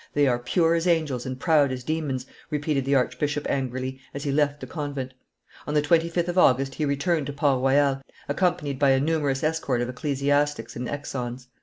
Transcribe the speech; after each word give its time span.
"They 0.15 0.25
are 0.27 0.39
pure 0.39 0.73
as 0.73 0.87
angels 0.87 1.27
and 1.27 1.39
proud 1.39 1.71
as 1.71 1.83
demons," 1.83 2.25
repeated 2.49 2.85
the 2.85 2.95
archbishop 2.95 3.45
angrily, 3.47 3.99
as 4.15 4.23
he 4.23 4.31
left 4.31 4.59
the 4.59 4.65
convent. 4.65 5.13
On 5.67 5.75
the 5.75 5.81
25th 5.83 6.27
of 6.27 6.39
August 6.39 6.73
he 6.73 6.85
returned 6.85 7.27
to 7.27 7.33
Port 7.33 7.61
Royal, 7.61 8.01
accompanied 8.27 8.79
by 8.79 8.89
a 8.89 8.99
numerous 8.99 9.43
escort 9.43 9.79
of 9.79 9.89
ecclesiastics 9.89 10.75
and 10.75 10.87
exons. 10.87 11.49